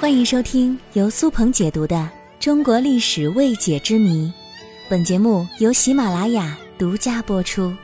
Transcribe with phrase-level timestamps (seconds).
[0.00, 1.94] 欢迎收听由苏鹏解读的
[2.42, 4.28] 《中国历史未解之谜》，
[4.88, 7.76] 本节目由喜马拉雅独家播出。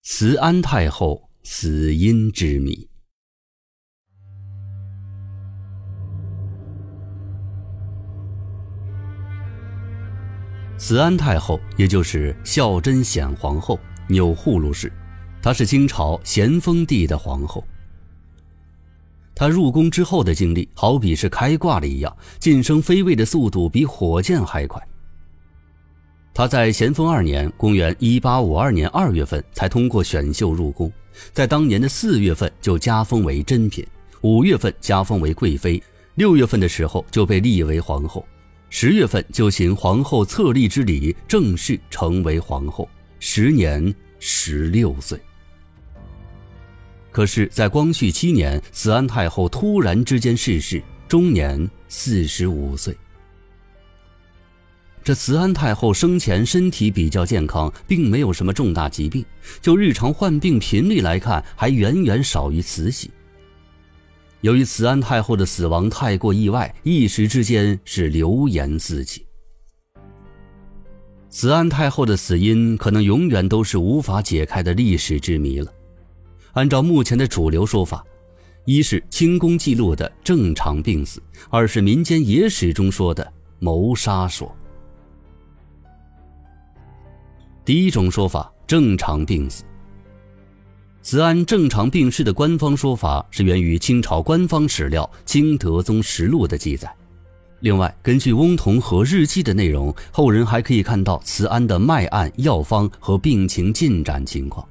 [0.00, 2.88] 慈安太后死因之谜。
[10.78, 13.78] 慈安太后，也就是孝贞显皇后，
[14.08, 14.90] 钮祜禄氏。
[15.42, 17.64] 她是清朝咸丰帝的皇后。
[19.34, 24.80] 她入宫之后的经历，好比是开挂了一样，晋升妃位的速度比火箭还快。
[26.34, 30.92] 她在咸丰二年（公元1852年2月份）才通过选秀入宫，
[31.32, 33.86] 在当年的四月份就加封为珍嫔，
[34.20, 35.82] 五月份加封为贵妃，
[36.16, 38.26] 六月份的时候就被立为皇后，
[38.68, 45.18] 十月份就行皇后册立之礼，正式成为皇后，时年十六岁。
[47.12, 52.96] 可是，在光绪七年，慈安太后突然之间逝世，终年四十五岁。
[55.02, 59.24] 这慈安太后生前身体比较健康，并没有什么重大疾病，
[59.60, 63.10] 就日常患病频率来看，还远远少于慈禧。
[64.42, 69.26] 由于慈安太后的死亡太过意外，一时之间是流言四起。
[71.28, 75.72] 慈安太后的死因，可能永远都是无法解开的历史之谜了。
[76.52, 78.04] 按照目前的主流说法，
[78.64, 84.54] 一是清宫记录的正常病死，二是民间野史中说的谋杀说。
[87.64, 89.64] 第一种说法，正常病死。
[91.02, 96.92] 慈安正常病逝的官方说法是源于清朝官方史料《清德宗实录》的记载。
[97.60, 104.66] 另外，根据翁同龢日记的内容，后人还可以看到慈安的脉案、药方和病情进展情况。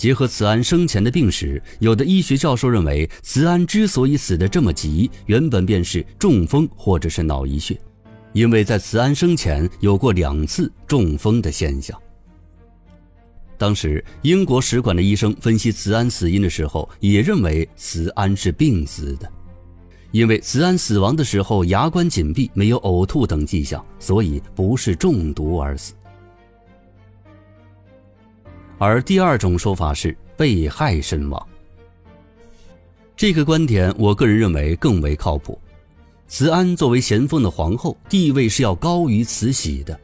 [0.00, 7.78] 结合慈安生前的病史，有的医学教授认为，慈安之所以死得这么急，原本便是中风或者是脑溢血，
[8.32, 11.94] 因为在慈安生前有过两次中风的现象。
[13.58, 19.30] 当时英国使馆的医生分析慈安死因的时候，也认为慈安是病死的，
[20.12, 25.92] 因为慈安死亡的时候牙关紧闭，没有呕吐等迹象，所以不是中毒而死。
[28.82, 31.48] 而第二种说法是被害身亡。
[33.14, 35.60] 这个观点，我个人认为更为靠谱。
[36.28, 40.00] 慈安作为咸丰的皇后，地位是要高于慈禧的，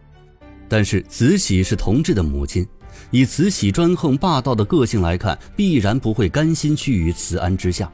[0.69, 2.69] 但是慈禧是同治的母亲，
[3.11, 7.91] 以慈禧专横霸道的个性来看，必然不会甘心屈于慈安之下。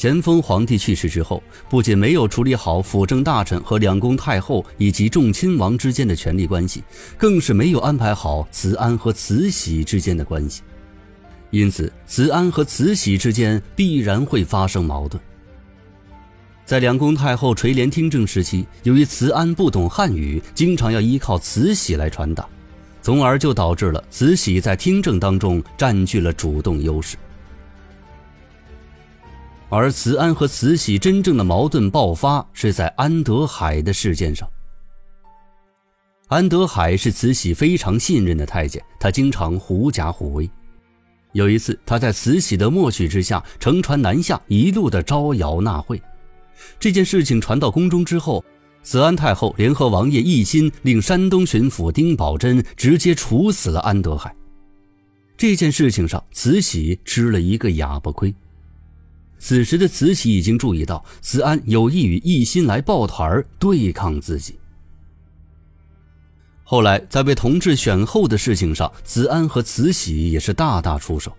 [0.00, 6.82] 咸丰皇帝去世之后，不仅没有处理好辅政大臣和两宫太后以及众亲王之间的权力关系，
[7.18, 10.62] 更是没有安排好慈安和慈禧之间的关系，
[11.50, 15.22] 因此慈安和慈禧之间必然会发生矛盾。
[16.64, 22.48] 在两宫太后垂帘听政时期，由于慈安不懂汉语，经常要依靠慈禧来传达，
[23.02, 27.18] 从而就导致了慈禧在听政当中占据了主动优势。
[29.70, 34.48] 而慈安和慈禧真正的矛盾爆发是在安德海的事件上。
[36.26, 40.50] 安德海是慈禧非常信任的太监，他经常狐假虎威。
[41.32, 46.02] 有一次，他在慈禧的默许之下，乘船南下，一路的招摇纳贿。
[46.80, 48.44] 这件事情传到宫中之后，
[48.82, 54.34] 慈安太后联合王爷一心，令山东巡抚丁宝桢直接处死了安德海。
[55.36, 58.34] 这件事情上，慈禧吃了一个哑巴亏。
[59.40, 64.60] 此时的慈禧已经注意到慈安有意与奕欣来抱团对抗自己。
[66.62, 71.34] 后来在被同治选后的事情上，慈安和慈禧也是大打出手。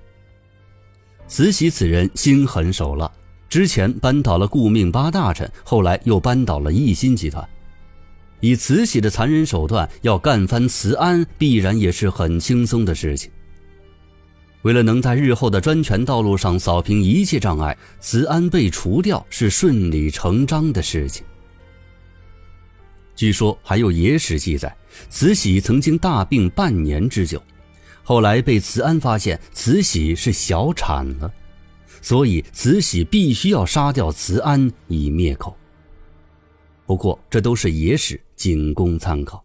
[1.28, 3.09] 慈禧此人心狠手辣，
[3.47, 7.47] 之前扳倒了顾命八大臣，后来又扳倒了奕欣集团，
[8.41, 13.31] 以慈禧的残忍手段要干翻慈安，必然也是很轻松的事情。
[14.63, 21.25] 为了能在日后的专权道路上扫平一切障碍，慈安被除掉是顺理成章的事情。
[23.16, 24.75] 据说还有野史记载，
[25.10, 27.42] 慈禧曾经大病半年之久，
[28.04, 31.31] 后来被慈安发现慈禧是小产了，
[32.02, 35.56] 所以慈禧必须要杀掉慈安以灭口。
[36.86, 39.44] 不过这都是野史，仅供参考。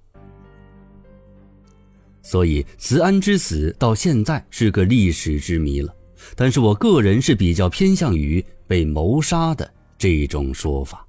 [2.29, 5.95] 所以，慈安之死到现在是个历史之谜了。
[6.35, 11.06] 但是我个人是比较偏向于被谋杀的这种说法。